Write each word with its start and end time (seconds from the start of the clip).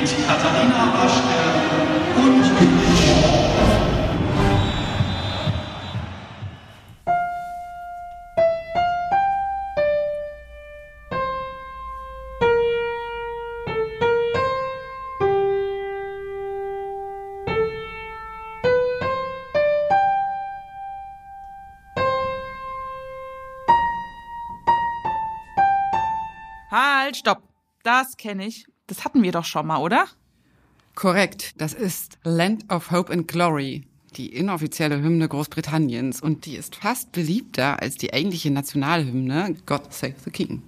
mit 0.00 0.26
Katharina 0.26 0.92
Waschke 0.94 1.40
und 2.16 2.50
Halt, 26.70 27.16
stopp. 27.16 27.42
Das 27.82 28.16
kenne 28.16 28.46
ich. 28.46 28.64
Das 28.90 29.04
hatten 29.04 29.22
wir 29.22 29.30
doch 29.30 29.44
schon 29.44 29.68
mal, 29.68 29.78
oder? 29.78 30.06
Korrekt. 30.96 31.54
Das 31.58 31.74
ist 31.74 32.18
Land 32.24 32.72
of 32.72 32.90
Hope 32.90 33.12
and 33.12 33.28
Glory, 33.28 33.84
die 34.16 34.34
inoffizielle 34.34 35.00
Hymne 35.00 35.28
Großbritanniens. 35.28 36.20
Und 36.20 36.44
die 36.44 36.56
ist 36.56 36.74
fast 36.74 37.12
beliebter 37.12 37.80
als 37.80 37.94
die 37.94 38.12
eigentliche 38.12 38.50
Nationalhymne 38.50 39.54
God 39.64 39.94
Save 39.94 40.16
the 40.24 40.30
King. 40.32 40.62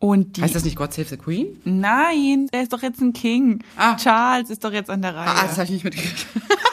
Und 0.00 0.38
die. 0.38 0.42
Heißt 0.42 0.54
das 0.54 0.64
nicht 0.64 0.76
God 0.76 0.94
Save 0.94 1.08
the 1.08 1.18
Queen? 1.18 1.60
Nein, 1.64 2.48
der 2.50 2.62
ist 2.62 2.72
doch 2.72 2.80
jetzt 2.80 3.02
ein 3.02 3.12
King. 3.12 3.62
Ah. 3.76 3.96
Charles 3.96 4.48
ist 4.48 4.64
doch 4.64 4.72
jetzt 4.72 4.88
an 4.88 5.02
der 5.02 5.14
Reihe. 5.14 5.28
Ah, 5.28 5.42
das 5.42 5.58
habe 5.58 5.64
ich 5.64 5.70
nicht 5.70 5.84
mitgekriegt. 5.84 6.26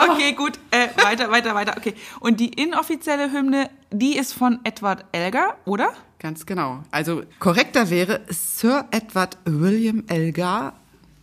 Okay, 0.00 0.32
gut. 0.32 0.58
Äh, 0.70 0.88
weiter, 1.02 1.30
weiter, 1.30 1.54
weiter. 1.54 1.74
Okay. 1.76 1.94
Und 2.20 2.40
die 2.40 2.48
inoffizielle 2.48 3.32
Hymne, 3.32 3.70
die 3.92 4.16
ist 4.16 4.32
von 4.32 4.60
Edward 4.64 5.04
Elgar, 5.12 5.56
oder? 5.64 5.92
Ganz 6.18 6.46
genau. 6.46 6.82
Also 6.90 7.22
korrekter 7.38 7.90
wäre 7.90 8.20
Sir 8.28 8.86
Edward 8.90 9.38
William 9.44 10.04
Elgar, 10.06 10.74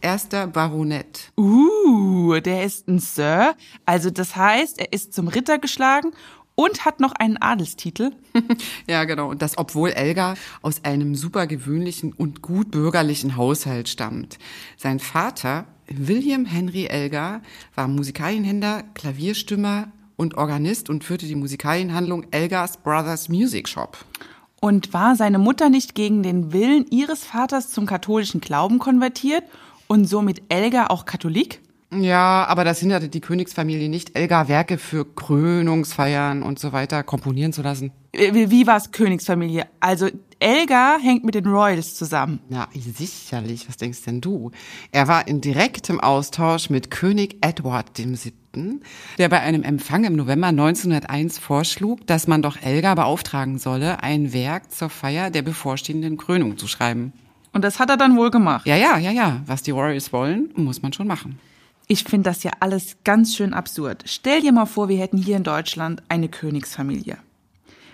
erster 0.02 0.48
Baronet. 0.48 1.32
Uh, 1.38 2.40
der 2.40 2.64
ist 2.64 2.88
ein 2.88 3.00
Sir. 3.00 3.56
Also 3.86 4.10
das 4.10 4.36
heißt, 4.36 4.80
er 4.80 4.92
ist 4.94 5.14
zum 5.14 5.28
Ritter 5.28 5.60
geschlagen 5.60 6.12
und 6.56 6.86
hat 6.86 7.00
noch 7.00 7.14
einen 7.14 7.38
Adelstitel. 7.38 8.12
Ja, 8.88 9.04
genau. 9.04 9.30
Und 9.30 9.42
das, 9.42 9.58
obwohl 9.58 9.90
Elgar 9.90 10.36
aus 10.62 10.84
einem 10.84 11.16
super 11.16 11.46
gewöhnlichen 11.46 12.14
und 12.14 12.42
gut 12.42 12.72
bürgerlichen 12.72 13.36
Haushalt 13.36 13.90
stammt. 13.90 14.40
Sein 14.78 15.00
Vater, 15.00 15.66
William 15.88 16.46
Henry 16.46 16.86
Elgar, 16.86 17.42
war 17.76 17.88
Musikalienhändler, 17.88 18.84
Klavierstimmer 18.94 19.92
und 20.18 20.36
Organist 20.36 20.90
und 20.90 21.06
führte 21.06 21.26
die 21.26 21.36
Musikalienhandlung 21.36 22.26
Elgar's 22.32 22.76
Brothers 22.76 23.30
Music 23.30 23.70
Shop. 23.70 23.98
Und 24.60 24.92
war 24.94 25.16
seine 25.16 25.40
Mutter 25.40 25.70
nicht 25.70 25.96
gegen 25.96 26.24
den 26.24 26.52
Willen 26.52 26.86
ihres 26.90 27.24
Vaters 27.24 27.70
zum 27.70 27.86
katholischen 27.86 28.42
Glauben 28.42 28.80
konvertiert 28.80 29.44
und 29.88 30.06
somit 30.06 30.42
Elgar 30.50 30.92
auch 30.92 31.06
Katholik? 31.06 31.62
Ja, 31.94 32.46
aber 32.48 32.66
das 32.66 32.80
hinderte 32.80 33.08
die 33.08 33.22
Königsfamilie 33.22 33.88
nicht, 33.88 34.18
Elgar 34.18 34.50
Werke 34.50 34.78
für 34.78 35.06
Krönungsfeiern 35.06 36.44
und 36.44 36.60
so 36.60 36.74
weiter 36.74 37.02
komponieren 37.04 37.54
zu 37.54 37.62
lassen. 37.62 37.92
Wie, 38.12 38.52
wie 38.52 38.68
war's 38.68 38.92
Königsfamilie? 38.92 39.68
Also 39.80 40.10
Elgar 40.40 41.00
hängt 41.00 41.24
mit 41.24 41.36
den 41.36 41.48
Royals 41.48 41.96
zusammen. 41.96 42.40
Na, 42.50 42.68
sicherlich. 42.74 43.68
Was 43.68 43.78
denkst 43.78 44.04
denn 44.04 44.22
du? 44.22 44.52
Er 44.92 45.08
war 45.08 45.28
in 45.28 45.42
direktem 45.42 46.00
Austausch 46.00 46.70
mit 46.70 46.92
König 46.92 47.38
Edward 47.42 47.98
VII., 47.98 48.82
der 49.18 49.30
bei 49.30 49.40
einem 49.40 49.64
Empfang 49.64 50.04
im 50.04 50.16
November 50.16 50.48
1901 50.48 51.40
vorschlug, 51.40 52.06
dass 52.08 52.28
man 52.28 52.42
doch 52.42 52.62
Elgar 52.62 52.96
beauftragen 52.96 53.58
solle, 53.58 54.04
ein 54.04 54.34
Werk 54.34 54.72
zur 54.72 54.90
Feier 54.90 55.30
der 55.32 55.42
bevorstehenden 55.42 56.18
Krönung 56.18 56.58
zu 56.58 56.68
schreiben. 56.68 57.14
Und 57.54 57.64
das 57.64 57.80
hat 57.80 57.90
er 57.90 57.98
dann 57.98 58.18
wohl 58.18 58.30
gemacht. 58.30 58.68
Ja, 58.68 58.76
ja, 58.76 58.98
ja, 58.98 59.12
ja. 59.12 59.42
Was 59.46 59.64
die 59.64 59.72
Royals 59.72 60.14
wollen, 60.14 60.52
muss 60.56 60.82
man 60.82 60.94
schon 60.94 61.08
machen. 61.08 61.40
Ich 61.88 62.04
finde 62.04 62.30
das 62.30 62.44
ja 62.44 62.52
alles 62.60 62.98
ganz 63.04 63.36
schön 63.36 63.54
absurd. 63.54 64.04
Stell 64.06 64.42
dir 64.42 64.52
mal 64.52 64.66
vor, 64.66 64.90
wir 64.90 65.00
hätten 65.00 65.18
hier 65.18 65.38
in 65.38 65.44
Deutschland 65.44 66.04
eine 66.10 66.28
Königsfamilie. 66.28 67.18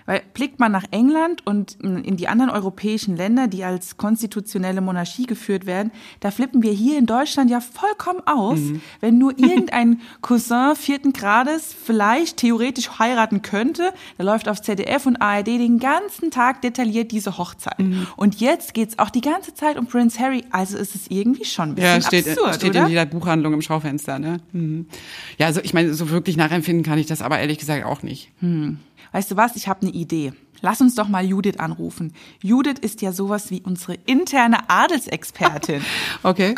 Weil 0.06 0.22
blickt 0.34 0.60
man 0.60 0.70
nach 0.70 0.84
England 0.90 1.46
und 1.46 1.78
in 1.80 2.16
die 2.16 2.28
anderen 2.28 2.50
europäischen 2.50 3.16
Länder, 3.16 3.48
die 3.48 3.64
als 3.64 3.96
konstitutionelle 3.96 4.80
Monarchie 4.80 5.24
geführt 5.26 5.64
werden, 5.64 5.92
da 6.20 6.30
flippen 6.30 6.62
wir 6.62 6.72
hier 6.72 6.98
in 6.98 7.06
Deutschland 7.06 7.50
ja 7.50 7.60
vollkommen 7.60 8.20
aus, 8.26 8.58
wenn 9.00 9.16
nur 9.18 9.38
irgendein 9.38 10.00
Cousin 10.20 10.76
vierten 10.76 11.12
Grades 11.12 11.74
vielleicht 11.84 12.36
theoretisch 12.36 12.98
heiraten 12.98 13.40
könnte. 13.42 13.92
Da 14.18 14.24
läuft 14.24 14.48
auf 14.48 14.60
ZDF 14.60 15.06
und 15.06 15.16
ARD 15.16 15.46
den 15.46 15.78
ganzen 15.78 16.30
Tag 16.30 16.60
detailliert 16.62 17.10
diese 17.10 17.38
Hochzeit. 17.38 17.78
Und 18.16 18.40
jetzt 18.40 18.74
geht's 18.74 18.98
auch 18.98 19.10
die 19.10 19.22
ganze 19.22 19.54
Zeit 19.54 19.78
um 19.78 19.86
Prince 19.86 20.18
Harry. 20.18 20.44
Also 20.50 20.76
ist 20.76 20.94
es 20.94 21.06
irgendwie 21.08 21.44
schon 21.44 21.70
ein 21.70 21.74
bisschen 21.76 21.90
Ja, 21.90 22.00
steht, 22.00 22.28
absurd, 22.28 22.56
steht 22.56 22.70
oder? 22.70 22.82
in 22.82 22.88
jeder 22.88 23.06
Buchhandlung 23.06 23.54
im 23.54 23.62
Schaufenster, 23.62 24.18
ne? 24.18 24.38
Mhm. 24.52 24.86
Ja, 25.38 25.46
also 25.46 25.60
ich 25.62 25.72
meine, 25.72 25.94
so 25.94 26.10
wirklich 26.10 26.36
nachempfinden 26.36 26.84
kann 26.84 26.98
ich 26.98 27.06
das 27.06 27.22
aber 27.22 27.38
ehrlich 27.38 27.58
gesagt 27.58 27.84
auch 27.86 28.02
nicht. 28.02 28.30
Weißt 29.12 29.30
du 29.30 29.36
was? 29.36 29.56
Ich 29.56 29.68
habe 29.68 29.82
eine 29.82 29.90
Idee. 29.90 30.32
Lass 30.60 30.80
uns 30.80 30.94
doch 30.94 31.08
mal 31.08 31.24
Judith 31.24 31.58
anrufen. 31.58 32.14
Judith 32.42 32.78
ist 32.80 33.02
ja 33.02 33.12
sowas 33.12 33.50
wie 33.50 33.60
unsere 33.60 33.94
interne 34.06 34.68
Adelsexpertin. 34.68 35.82
Okay. 36.22 36.54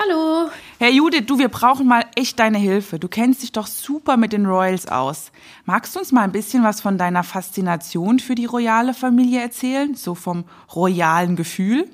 Hallo. 0.00 0.50
Herr 0.78 0.90
Judith, 0.90 1.24
du, 1.26 1.38
wir 1.38 1.48
brauchen 1.48 1.86
mal 1.86 2.04
echt 2.14 2.38
deine 2.38 2.58
Hilfe. 2.58 3.00
Du 3.00 3.08
kennst 3.08 3.42
dich 3.42 3.50
doch 3.50 3.66
super 3.66 4.16
mit 4.16 4.32
den 4.32 4.46
Royals 4.46 4.86
aus. 4.86 5.32
Magst 5.64 5.94
du 5.94 5.98
uns 5.98 6.12
mal 6.12 6.22
ein 6.22 6.32
bisschen 6.32 6.62
was 6.62 6.80
von 6.80 6.96
deiner 6.96 7.24
Faszination 7.24 8.20
für 8.20 8.36
die 8.36 8.44
royale 8.44 8.94
Familie 8.94 9.40
erzählen? 9.40 9.96
So 9.96 10.14
vom 10.14 10.44
royalen 10.74 11.34
Gefühl? 11.34 11.88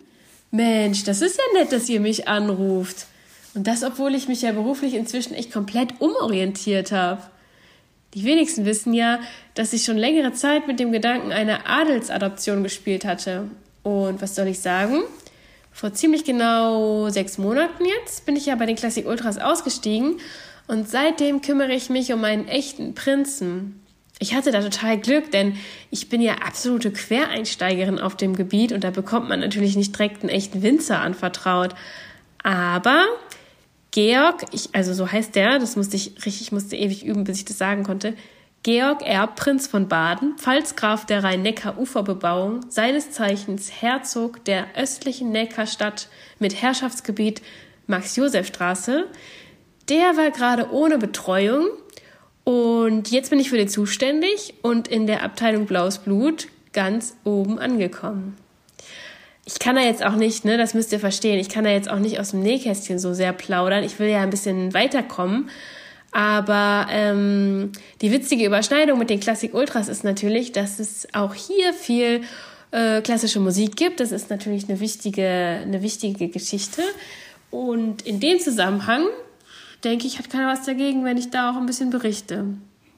Mensch, 0.50 1.04
das 1.04 1.22
ist 1.22 1.38
ja 1.38 1.58
nett, 1.58 1.72
dass 1.72 1.88
ihr 1.88 2.00
mich 2.00 2.28
anruft. 2.28 3.06
Und 3.54 3.66
das, 3.66 3.82
obwohl 3.82 4.14
ich 4.14 4.28
mich 4.28 4.42
ja 4.42 4.52
beruflich 4.52 4.94
inzwischen 4.94 5.34
echt 5.34 5.52
komplett 5.52 6.00
umorientiert 6.00 6.92
habe. 6.92 7.22
Die 8.14 8.24
wenigsten 8.24 8.64
wissen 8.64 8.94
ja, 8.94 9.18
dass 9.54 9.72
ich 9.72 9.84
schon 9.84 9.96
längere 9.96 10.32
Zeit 10.32 10.66
mit 10.68 10.78
dem 10.78 10.92
Gedanken 10.92 11.32
einer 11.32 11.68
Adelsadoption 11.68 12.62
gespielt 12.62 13.04
hatte. 13.04 13.48
Und 13.82 14.22
was 14.22 14.34
soll 14.34 14.46
ich 14.46 14.60
sagen? 14.60 15.02
Vor 15.72 15.92
ziemlich 15.92 16.24
genau 16.24 17.08
sechs 17.08 17.36
Monaten 17.36 17.84
jetzt 17.84 18.24
bin 18.24 18.36
ich 18.36 18.46
ja 18.46 18.54
bei 18.54 18.66
den 18.66 18.76
Classic 18.76 19.04
Ultras 19.06 19.38
ausgestiegen 19.38 20.20
und 20.68 20.88
seitdem 20.88 21.42
kümmere 21.42 21.74
ich 21.74 21.90
mich 21.90 22.12
um 22.12 22.22
einen 22.22 22.46
echten 22.46 22.94
Prinzen. 22.94 23.80
Ich 24.20 24.34
hatte 24.34 24.52
da 24.52 24.62
total 24.62 24.98
Glück, 24.98 25.32
denn 25.32 25.56
ich 25.90 26.08
bin 26.08 26.20
ja 26.20 26.36
absolute 26.46 26.92
Quereinsteigerin 26.92 27.98
auf 27.98 28.16
dem 28.16 28.36
Gebiet 28.36 28.70
und 28.70 28.84
da 28.84 28.90
bekommt 28.90 29.28
man 29.28 29.40
natürlich 29.40 29.76
nicht 29.76 29.98
direkt 29.98 30.22
einen 30.22 30.30
echten 30.30 30.62
Winzer 30.62 31.00
anvertraut. 31.00 31.74
Aber 32.44 33.04
Georg, 33.94 34.46
ich, 34.50 34.70
also 34.72 34.92
so 34.92 35.12
heißt 35.12 35.36
der, 35.36 35.60
das 35.60 35.76
musste 35.76 35.94
ich 35.94 36.16
richtig, 36.26 36.40
ich 36.40 36.52
musste 36.52 36.74
ewig 36.74 37.04
üben, 37.04 37.22
bis 37.22 37.38
ich 37.38 37.44
das 37.44 37.58
sagen 37.58 37.84
konnte. 37.84 38.14
Georg 38.64 39.06
Erbprinz 39.06 39.68
von 39.68 39.86
Baden, 39.86 40.36
Pfalzgraf 40.36 41.06
der 41.06 41.22
Rhein-Neckar-Uferbebauung, 41.22 42.68
seines 42.70 43.12
Zeichens 43.12 43.70
Herzog 43.70 44.44
der 44.46 44.66
östlichen 44.76 45.30
Neckarstadt 45.30 46.08
mit 46.40 46.60
Herrschaftsgebiet 46.60 47.40
Max-Josef-Straße, 47.86 49.06
der 49.88 50.16
war 50.16 50.32
gerade 50.32 50.72
ohne 50.72 50.98
Betreuung 50.98 51.68
und 52.42 53.12
jetzt 53.12 53.30
bin 53.30 53.38
ich 53.38 53.50
für 53.50 53.58
den 53.58 53.68
zuständig 53.68 54.54
und 54.62 54.88
in 54.88 55.06
der 55.06 55.22
Abteilung 55.22 55.66
Blaues 55.66 55.98
Blut 55.98 56.48
ganz 56.72 57.16
oben 57.22 57.60
angekommen. 57.60 58.36
Ich 59.46 59.58
kann 59.58 59.76
da 59.76 59.82
jetzt 59.82 60.04
auch 60.04 60.16
nicht, 60.16 60.44
ne, 60.44 60.56
das 60.56 60.72
müsst 60.74 60.92
ihr 60.92 61.00
verstehen, 61.00 61.38
ich 61.38 61.48
kann 61.48 61.64
da 61.64 61.70
jetzt 61.70 61.90
auch 61.90 61.98
nicht 61.98 62.18
aus 62.18 62.30
dem 62.30 62.40
Nähkästchen 62.40 62.98
so 62.98 63.12
sehr 63.12 63.32
plaudern. 63.32 63.84
Ich 63.84 63.98
will 63.98 64.08
ja 64.08 64.22
ein 64.22 64.30
bisschen 64.30 64.72
weiterkommen. 64.72 65.50
Aber 66.12 66.86
ähm, 66.90 67.72
die 68.00 68.12
witzige 68.12 68.46
Überschneidung 68.46 69.00
mit 69.00 69.10
den 69.10 69.18
Klassik 69.18 69.52
Ultras 69.52 69.88
ist 69.88 70.04
natürlich, 70.04 70.52
dass 70.52 70.78
es 70.78 71.08
auch 71.12 71.34
hier 71.34 71.74
viel 71.74 72.22
äh, 72.70 73.00
klassische 73.02 73.40
Musik 73.40 73.76
gibt. 73.76 74.00
Das 74.00 74.12
ist 74.12 74.30
natürlich 74.30 74.68
eine 74.68 74.78
wichtige, 74.78 75.26
eine 75.62 75.82
wichtige 75.82 76.28
Geschichte. 76.28 76.82
Und 77.50 78.02
in 78.02 78.20
dem 78.20 78.38
Zusammenhang, 78.38 79.06
denke 79.82 80.06
ich, 80.06 80.18
hat 80.18 80.30
keiner 80.30 80.48
was 80.48 80.64
dagegen, 80.64 81.04
wenn 81.04 81.16
ich 81.16 81.30
da 81.30 81.50
auch 81.50 81.56
ein 81.56 81.66
bisschen 81.66 81.90
berichte. 81.90 82.46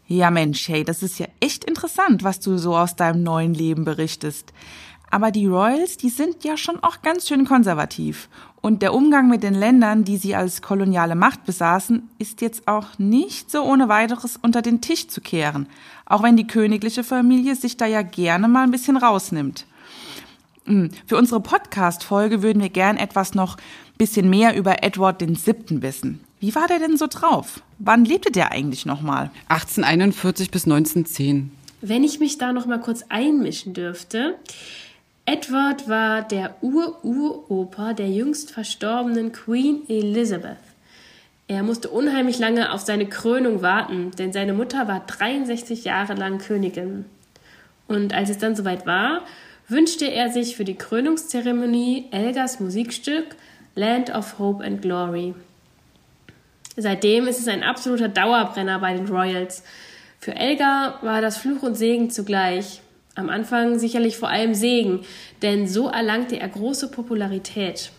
Ja, 0.08 0.30
Mensch, 0.30 0.68
hey, 0.68 0.84
das 0.84 1.02
ist 1.02 1.18
ja 1.18 1.26
echt 1.40 1.64
interessant, 1.64 2.22
was 2.22 2.38
du 2.38 2.58
so 2.58 2.76
aus 2.76 2.96
deinem 2.96 3.22
neuen 3.22 3.54
Leben 3.54 3.84
berichtest. 3.84 4.52
Aber 5.10 5.30
die 5.30 5.46
Royals, 5.46 5.96
die 5.96 6.08
sind 6.08 6.44
ja 6.44 6.56
schon 6.56 6.82
auch 6.82 7.02
ganz 7.02 7.28
schön 7.28 7.44
konservativ. 7.46 8.28
Und 8.60 8.82
der 8.82 8.92
Umgang 8.92 9.28
mit 9.28 9.42
den 9.44 9.54
Ländern, 9.54 10.04
die 10.04 10.16
sie 10.16 10.34
als 10.34 10.60
koloniale 10.62 11.14
Macht 11.14 11.44
besaßen, 11.44 12.08
ist 12.18 12.40
jetzt 12.40 12.66
auch 12.66 12.98
nicht 12.98 13.50
so 13.50 13.62
ohne 13.62 13.88
weiteres 13.88 14.36
unter 14.40 14.62
den 14.62 14.80
Tisch 14.80 15.06
zu 15.08 15.20
kehren. 15.20 15.68
Auch 16.04 16.22
wenn 16.22 16.36
die 16.36 16.46
königliche 16.48 17.04
Familie 17.04 17.54
sich 17.54 17.76
da 17.76 17.86
ja 17.86 18.02
gerne 18.02 18.48
mal 18.48 18.64
ein 18.64 18.72
bisschen 18.72 18.96
rausnimmt. 18.96 19.66
Hm, 20.64 20.90
Für 21.06 21.16
unsere 21.16 21.40
Podcast-Folge 21.40 22.42
würden 22.42 22.60
wir 22.60 22.70
gern 22.70 22.96
etwas 22.96 23.34
noch 23.34 23.56
bisschen 23.98 24.28
mehr 24.28 24.56
über 24.56 24.82
Edward 24.82 25.22
VII. 25.22 25.80
wissen. 25.82 26.20
Wie 26.40 26.54
war 26.54 26.66
der 26.66 26.78
denn 26.80 26.96
so 26.96 27.06
drauf? 27.06 27.62
Wann 27.78 28.04
lebte 28.04 28.30
der 28.30 28.52
eigentlich 28.52 28.84
nochmal? 28.84 29.30
1841 29.48 30.50
bis 30.50 30.64
1910. 30.64 31.50
Wenn 31.80 32.04
ich 32.04 32.20
mich 32.20 32.36
da 32.38 32.52
noch 32.52 32.66
mal 32.66 32.80
kurz 32.80 33.04
einmischen 33.08 33.72
dürfte, 33.74 34.36
Edward 35.28 35.88
war 35.88 36.22
der 36.22 36.54
Ur-Uropa 36.62 37.94
der 37.94 38.08
jüngst 38.08 38.52
verstorbenen 38.52 39.32
Queen 39.32 39.82
Elizabeth. 39.88 40.56
Er 41.48 41.64
musste 41.64 41.88
unheimlich 41.90 42.38
lange 42.38 42.72
auf 42.72 42.82
seine 42.82 43.08
Krönung 43.08 43.60
warten, 43.60 44.12
denn 44.12 44.32
seine 44.32 44.52
Mutter 44.52 44.86
war 44.86 45.00
63 45.04 45.82
Jahre 45.82 46.14
lang 46.14 46.38
Königin. 46.38 47.06
Und 47.88 48.14
als 48.14 48.30
es 48.30 48.38
dann 48.38 48.54
soweit 48.54 48.86
war, 48.86 49.22
wünschte 49.66 50.06
er 50.06 50.30
sich 50.30 50.54
für 50.54 50.64
die 50.64 50.76
Krönungszeremonie 50.76 52.06
Elgas 52.12 52.60
Musikstück 52.60 53.34
Land 53.74 54.14
of 54.14 54.38
Hope 54.38 54.64
and 54.64 54.80
Glory. 54.80 55.34
Seitdem 56.76 57.26
ist 57.26 57.40
es 57.40 57.48
ein 57.48 57.64
absoluter 57.64 58.08
Dauerbrenner 58.08 58.78
bei 58.78 58.94
den 58.94 59.08
Royals. 59.08 59.64
Für 60.20 60.36
Elgar 60.36 61.02
war 61.02 61.20
das 61.20 61.36
Fluch 61.36 61.62
und 61.62 61.74
Segen 61.74 62.10
zugleich. 62.10 62.80
Am 63.16 63.30
Anfang 63.30 63.78
sicherlich 63.78 64.18
vor 64.18 64.28
allem 64.28 64.54
Segen, 64.54 65.00
denn 65.40 65.66
so 65.66 65.88
erlangte 65.88 66.38
er 66.38 66.48
große 66.48 66.90
Popularität. 66.90 67.90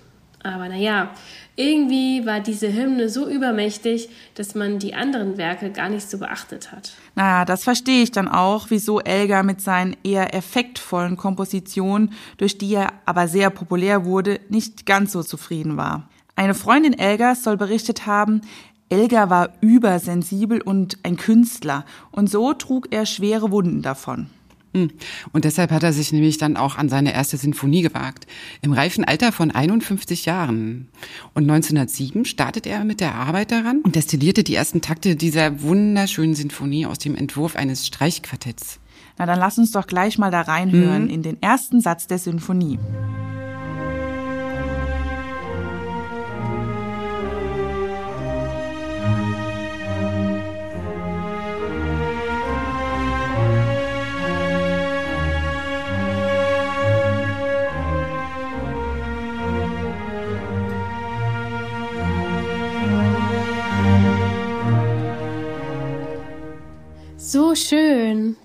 Aber 0.44 0.70
naja, 0.70 1.10
irgendwie 1.56 2.24
war 2.28 2.40
diese 2.40 2.72
Hymne 2.72 3.10
so 3.10 3.28
übermächtig, 3.28 4.10
dass 4.36 4.54
man 4.54 4.78
die 4.78 4.94
anderen 4.94 5.38
Werke 5.38 5.72
gar 5.72 5.90
nicht 5.90 6.08
so 6.08 6.20
beachtet 6.20 6.72
hat. 6.72 6.94
Na, 7.16 7.46
das 7.46 7.64
verstehe 7.64 8.04
ich 8.04 8.12
dann 8.12 8.28
auch, 8.28 8.68
wieso 8.70 9.00
Elgar 9.00 9.42
mit 9.42 9.60
seinen 9.60 9.98
eher 10.04 10.36
effektvollen 10.36 11.18
Kompositionen, 11.18 12.14
durch 12.38 12.60
die 12.60 12.76
er 12.76 12.94
aber 13.06 13.28
sehr 13.28 13.50
populär 13.50 14.06
wurde, 14.06 14.40
nicht 14.50 14.86
ganz 14.86 15.14
so 15.14 15.24
zufrieden 15.24 15.78
war. 15.78 16.08
Eine 16.36 16.54
Freundin 16.54 16.98
Elgars 16.98 17.44
soll 17.44 17.58
berichtet 17.58 18.06
haben, 18.06 18.42
Elgar 18.90 19.32
war 19.32 19.50
übersensibel 19.62 20.62
und 20.62 21.00
ein 21.02 21.18
Künstler, 21.18 21.84
und 22.12 22.30
so 22.30 22.54
trug 22.54 22.88
er 22.92 23.08
schwere 23.08 23.52
Wunden 23.52 23.82
davon. 23.82 24.30
Hm. 24.78 24.92
Und 25.34 25.46
deshalb 25.46 25.72
hat 25.72 25.84
er 25.84 25.94
sich 25.94 26.12
nämlich 26.12 26.38
dann 26.38 26.58
auch 26.58 26.78
an 26.78 26.90
seine 26.90 27.14
erste 27.14 27.38
Sinfonie 27.38 27.82
gewagt. 27.82 28.28
Im 28.62 28.74
reifen 28.74 29.04
Alter 29.04 29.32
von 29.32 29.52
51 29.52 30.26
Jahren. 30.26 30.88
Und 31.34 31.44
1907 31.44 32.26
startet 32.26 32.68
er 32.68 32.84
mit 32.84 33.00
der 33.00 33.16
Arbeit 33.16 33.52
daran 33.52 33.82
und 33.82 33.96
destillierte 33.96 34.44
die 34.44 34.56
ersten 34.56 34.82
Takte 34.82 35.16
dieser 35.16 35.62
wunderschönen 35.62 36.36
Sinfonie 36.36 36.86
aus 36.86 37.00
dem 37.00 37.16
Entwurf 37.16 37.56
eines 37.56 37.86
Streichquartetts. 37.88 38.80
Na, 39.18 39.26
dann 39.26 39.40
lass 39.40 39.58
uns 39.58 39.72
doch 39.72 39.88
gleich 39.88 40.18
mal 40.18 40.32
da 40.32 40.42
reinhören 40.42 41.06
mhm. 41.06 41.10
in 41.10 41.24
den 41.24 41.42
ersten 41.42 41.82
Satz 41.82 42.08
der 42.08 42.20
Sinfonie. 42.20 42.78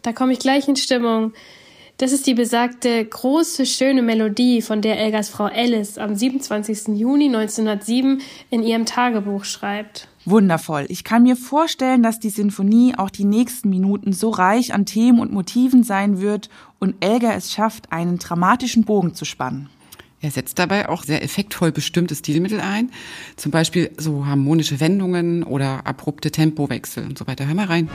Da 0.02 0.12
komme 0.12 0.32
ich 0.32 0.40
gleich 0.40 0.68
in 0.68 0.76
Stimmung. 0.76 1.32
Das 1.98 2.10
ist 2.10 2.26
die 2.26 2.34
besagte 2.34 3.04
große, 3.04 3.64
schöne 3.66 4.02
Melodie, 4.02 4.60
von 4.60 4.80
der 4.82 4.98
Elgas 4.98 5.28
Frau 5.28 5.44
Alice 5.44 5.98
am 5.98 6.16
27. 6.16 6.98
Juni 6.98 7.26
1907 7.26 8.20
in 8.50 8.62
ihrem 8.64 8.86
Tagebuch 8.86 9.44
schreibt. 9.44 10.08
Wundervoll. 10.24 10.86
Ich 10.88 11.04
kann 11.04 11.22
mir 11.22 11.36
vorstellen, 11.36 12.02
dass 12.02 12.18
die 12.18 12.30
Sinfonie 12.30 12.94
auch 12.96 13.10
die 13.10 13.24
nächsten 13.24 13.70
Minuten 13.70 14.12
so 14.12 14.30
reich 14.30 14.74
an 14.74 14.86
Themen 14.86 15.20
und 15.20 15.32
Motiven 15.32 15.84
sein 15.84 16.20
wird 16.20 16.48
und 16.80 16.96
Elga 17.04 17.34
es 17.34 17.52
schafft, 17.52 17.92
einen 17.92 18.18
dramatischen 18.18 18.84
Bogen 18.84 19.14
zu 19.14 19.24
spannen. 19.24 19.68
Er 20.20 20.30
setzt 20.30 20.58
dabei 20.60 20.88
auch 20.88 21.02
sehr 21.02 21.22
effektvoll 21.22 21.72
bestimmte 21.72 22.14
Stilmittel 22.14 22.60
ein, 22.60 22.90
zum 23.36 23.50
Beispiel 23.50 23.90
so 23.96 24.24
harmonische 24.24 24.78
Wendungen 24.78 25.42
oder 25.42 25.86
abrupte 25.86 26.30
Tempowechsel 26.30 27.04
und 27.04 27.18
so 27.18 27.26
weiter. 27.26 27.46
Hör 27.46 27.54
mal 27.54 27.66
rein. 27.66 27.90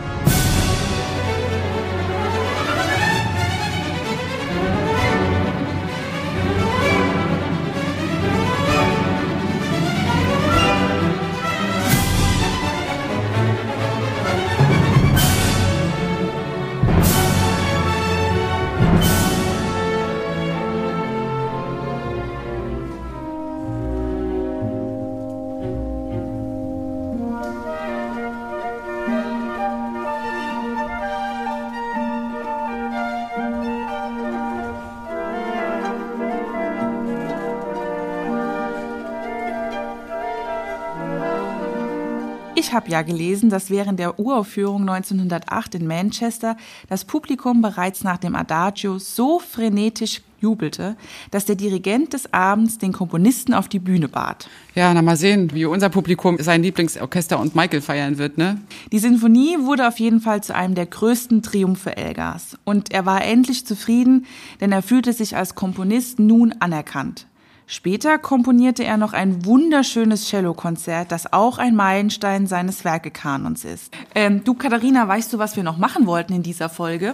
Ich 42.68 42.74
habe 42.74 42.92
ja 42.92 43.02
gelesen, 43.02 43.50
dass 43.50 43.70
während 43.70 43.98
der 43.98 44.20
Uraufführung 44.20 44.82
1908 44.82 45.76
in 45.76 45.88
Manchester 45.88 46.58
das 46.90 47.06
Publikum 47.06 47.62
bereits 47.62 48.04
nach 48.04 48.18
dem 48.18 48.36
Adagio 48.36 49.00
so 49.00 49.40
frenetisch 49.40 50.22
jubelte, 50.42 50.98
dass 51.32 51.46
der 51.46 51.56
Dirigent 51.56 52.12
des 52.12 52.34
Abends 52.34 52.78
den 52.78 52.92
Komponisten 52.92 53.54
auf 53.54 53.70
die 53.70 53.80
Bühne 53.80 54.10
bat. 54.10 54.50
Ja, 54.76 54.94
na 54.94 55.02
mal 55.02 55.16
sehen, 55.16 55.54
wie 55.54 55.64
unser 55.64 55.88
Publikum 55.88 56.40
sein 56.42 56.62
Lieblingsorchester 56.62 57.40
und 57.40 57.56
Michael 57.56 57.80
feiern 57.80 58.18
wird, 58.18 58.38
ne? 58.38 58.60
Die 58.92 59.00
Sinfonie 59.00 59.60
wurde 59.62 59.88
auf 59.88 59.98
jeden 60.02 60.20
Fall 60.20 60.44
zu 60.44 60.54
einem 60.54 60.76
der 60.76 60.88
größten 60.88 61.44
Triumphe 61.44 61.96
Elgars. 61.96 62.58
Und 62.66 62.92
er 62.92 63.06
war 63.06 63.24
endlich 63.24 63.66
zufrieden, 63.66 64.26
denn 64.60 64.74
er 64.74 64.82
fühlte 64.82 65.14
sich 65.14 65.38
als 65.38 65.56
Komponist 65.56 66.20
nun 66.20 66.54
anerkannt. 66.60 67.28
Später 67.70 68.18
komponierte 68.18 68.86
er 68.86 68.96
noch 68.96 69.12
ein 69.12 69.44
wunderschönes 69.46 70.30
Cellokonzert, 70.30 71.12
das 71.12 71.34
auch 71.34 71.58
ein 71.58 71.76
Meilenstein 71.76 72.48
seines 72.48 72.86
Werkekanons 72.86 73.66
ist. 73.66 73.94
Ähm, 74.16 74.42
du, 74.46 74.54
Katharina, 74.54 75.06
weißt 75.06 75.34
du, 75.34 75.38
was 75.38 75.58
wir 75.58 75.64
noch 75.64 75.78
machen 75.78 76.08
wollten 76.08 76.34
in 76.34 76.44
dieser 76.44 76.70
Folge? 76.70 77.14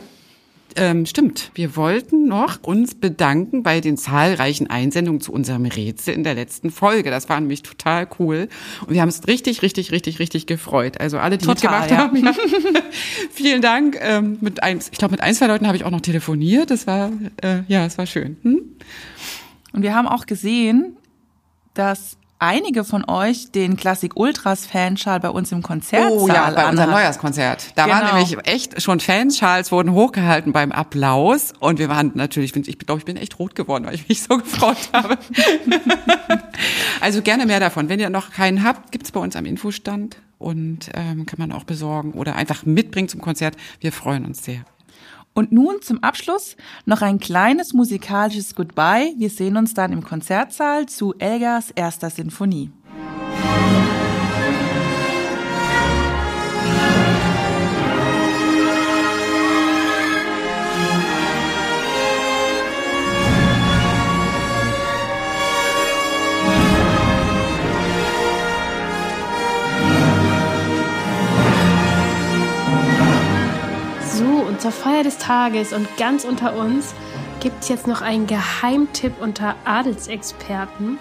Ähm, 0.75 1.07
stimmt. 1.07 1.49
Wir 1.55 1.75
wollten 1.75 2.27
noch 2.27 2.61
uns 2.61 2.93
bedanken 2.93 3.63
bei 3.63 3.79
den 3.79 3.97
zahlreichen 3.97 4.69
Einsendungen 4.69 5.21
zu 5.21 5.31
unserem 5.31 5.65
Rätsel 5.65 6.13
in 6.13 6.23
der 6.23 6.35
letzten 6.35 6.69
Folge. 6.69 7.09
Das 7.09 7.29
war 7.29 7.39
nämlich 7.39 7.63
total 7.63 8.07
cool. 8.19 8.47
Und 8.85 8.93
wir 8.93 9.01
haben 9.01 9.09
uns 9.09 9.27
richtig, 9.27 9.63
richtig, 9.63 9.91
richtig, 9.91 10.19
richtig 10.19 10.45
gefreut. 10.45 10.99
Also 10.99 11.17
alle, 11.17 11.39
die 11.39 11.45
total, 11.45 11.81
mitgemacht 11.81 11.91
ja. 11.91 11.97
haben. 11.97 12.25
Ja. 12.25 12.33
Vielen 13.31 13.63
Dank. 13.63 13.97
Ähm, 14.01 14.37
mit 14.41 14.61
ein, 14.61 14.77
ich 14.79 14.99
glaube, 14.99 15.13
mit 15.13 15.21
ein, 15.21 15.33
zwei 15.33 15.47
Leuten 15.47 15.65
habe 15.65 15.77
ich 15.77 15.83
auch 15.83 15.91
noch 15.91 16.01
telefoniert. 16.01 16.69
Das 16.69 16.85
war, 16.85 17.11
äh, 17.41 17.61
ja, 17.67 17.85
es 17.85 17.97
war 17.97 18.05
schön. 18.05 18.37
Hm? 18.43 18.61
Und 19.73 19.81
wir 19.81 19.93
haben 19.93 20.07
auch 20.07 20.25
gesehen, 20.25 20.97
dass 21.73 22.17
einige 22.43 22.83
von 22.83 23.05
euch 23.07 23.51
den 23.51 23.77
Klassik 23.77 24.15
Ultras 24.15 24.65
Fanschal 24.65 25.19
bei 25.19 25.29
uns 25.29 25.51
im 25.51 25.61
Konzert 25.63 26.11
Oh 26.11 26.27
ja, 26.27 26.49
bei 26.51 26.69
unserem 26.69 26.91
Neujahrskonzert. 26.91 27.71
Da 27.75 27.85
genau. 27.85 27.95
waren 27.95 28.15
nämlich 28.15 28.37
echt 28.45 28.81
schon 28.81 28.99
Fanschals 28.99 29.71
wurden 29.71 29.93
hochgehalten 29.93 30.51
beim 30.51 30.71
Applaus 30.73 31.53
und 31.59 31.79
wir 31.79 31.87
waren 31.87 32.11
natürlich, 32.15 32.55
ich 32.55 32.79
glaube, 32.79 32.99
ich 32.99 33.05
bin 33.05 33.15
echt 33.15 33.39
rot 33.39 33.55
geworden, 33.55 33.85
weil 33.85 33.95
ich 33.95 34.09
mich 34.09 34.21
so 34.23 34.37
gefreut 34.37 34.89
habe. 34.91 35.17
also 37.01 37.21
gerne 37.21 37.45
mehr 37.45 37.61
davon. 37.61 37.87
Wenn 37.87 37.99
ihr 37.99 38.09
noch 38.09 38.31
keinen 38.31 38.63
habt, 38.63 38.91
gibt's 38.91 39.11
bei 39.11 39.21
uns 39.21 39.35
am 39.37 39.45
Infostand 39.45 40.17
und 40.37 40.89
ähm, 40.93 41.25
kann 41.25 41.39
man 41.39 41.53
auch 41.53 41.63
besorgen 41.63 42.11
oder 42.11 42.35
einfach 42.35 42.65
mitbringen 42.65 43.07
zum 43.07 43.21
Konzert. 43.21 43.55
Wir 43.79 43.93
freuen 43.93 44.25
uns 44.25 44.43
sehr. 44.43 44.65
Und 45.33 45.51
nun 45.51 45.81
zum 45.81 46.03
Abschluss 46.03 46.55
noch 46.85 47.01
ein 47.01 47.19
kleines 47.19 47.73
musikalisches 47.73 48.55
Goodbye. 48.55 49.13
Wir 49.17 49.29
sehen 49.29 49.57
uns 49.57 49.73
dann 49.73 49.91
im 49.91 50.03
Konzertsaal 50.03 50.85
zu 50.85 51.15
Elgars 51.17 51.71
erster 51.71 52.09
Sinfonie. 52.09 52.71
Zur 74.63 74.71
Feier 74.71 75.03
des 75.03 75.17
Tages 75.17 75.73
und 75.73 75.87
ganz 75.97 76.23
unter 76.23 76.55
uns 76.55 76.93
gibt 77.41 77.63
es 77.63 77.67
jetzt 77.67 77.85
noch 77.85 78.01
einen 78.01 78.27
Geheimtipp 78.27 79.11
unter 79.19 79.55
Adelsexperten. 79.65 80.99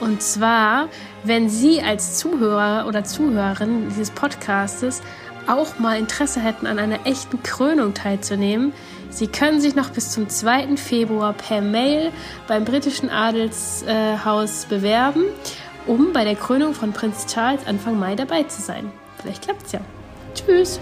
Und 0.00 0.22
zwar, 0.22 0.88
wenn 1.24 1.50
Sie 1.50 1.82
als 1.82 2.16
Zuhörer 2.16 2.86
oder 2.88 3.04
Zuhörerin 3.04 3.90
dieses 3.90 4.10
Podcastes 4.10 5.02
auch 5.46 5.78
mal 5.78 5.98
Interesse 5.98 6.40
hätten, 6.40 6.66
an 6.66 6.78
einer 6.78 7.04
echten 7.04 7.42
Krönung 7.42 7.92
teilzunehmen, 7.92 8.72
Sie 9.10 9.26
können 9.26 9.60
sich 9.60 9.74
noch 9.74 9.90
bis 9.90 10.10
zum 10.10 10.30
2. 10.30 10.78
Februar 10.78 11.34
per 11.34 11.60
Mail 11.60 12.12
beim 12.48 12.64
britischen 12.64 13.10
Adelshaus 13.10 14.64
bewerben, 14.64 15.24
um 15.86 16.14
bei 16.14 16.24
der 16.24 16.36
Krönung 16.36 16.72
von 16.72 16.94
Prinz 16.94 17.26
Charles 17.26 17.66
Anfang 17.66 17.98
Mai 17.98 18.14
dabei 18.14 18.44
zu 18.44 18.62
sein. 18.62 18.90
Vielleicht 19.20 19.42
klappt's 19.42 19.72
ja. 19.72 19.80
Tschüss! 20.34 20.80